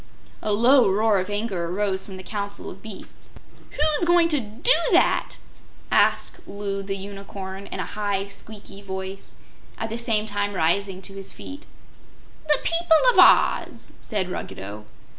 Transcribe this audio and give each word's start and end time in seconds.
A 0.41 0.51
low 0.51 0.89
roar 0.89 1.19
of 1.19 1.29
anger 1.29 1.65
arose 1.69 2.07
from 2.07 2.17
the 2.17 2.23
Council 2.23 2.71
of 2.71 2.81
Beasts. 2.81 3.29
"WHO'S 3.69 4.03
going 4.03 4.29
to 4.29 4.39
do 4.39 4.73
that?" 4.91 5.37
asked 5.91 6.39
Loo 6.47 6.81
the 6.81 6.97
Unicorn, 6.97 7.67
in 7.67 7.79
a 7.79 7.85
high, 7.85 8.25
squeaky 8.25 8.81
voice, 8.81 9.35
at 9.77 9.91
the 9.91 9.99
same 9.99 10.25
time 10.25 10.55
rising 10.55 11.03
to 11.03 11.13
his 11.13 11.31
feet. 11.33 11.67
"The 12.47 12.57
people 12.63 12.97
of 13.11 13.19
Oz," 13.19 13.91
said 13.99 14.31
Ruggedo. 14.31 14.85